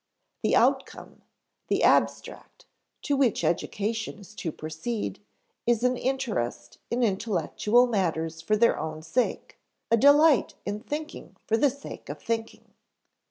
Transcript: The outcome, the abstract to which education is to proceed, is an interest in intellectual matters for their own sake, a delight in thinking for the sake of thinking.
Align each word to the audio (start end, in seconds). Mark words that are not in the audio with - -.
The 0.41 0.55
outcome, 0.55 1.21
the 1.67 1.83
abstract 1.83 2.65
to 3.03 3.15
which 3.15 3.43
education 3.43 4.17
is 4.17 4.33
to 4.33 4.51
proceed, 4.51 5.19
is 5.67 5.83
an 5.83 5.95
interest 5.95 6.79
in 6.89 7.03
intellectual 7.03 7.85
matters 7.85 8.41
for 8.41 8.55
their 8.57 8.79
own 8.79 9.03
sake, 9.03 9.59
a 9.91 9.97
delight 9.97 10.55
in 10.65 10.79
thinking 10.79 11.37
for 11.45 11.55
the 11.55 11.69
sake 11.69 12.09
of 12.09 12.19
thinking. 12.19 12.73